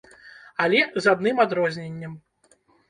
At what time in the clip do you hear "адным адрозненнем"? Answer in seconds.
1.13-2.21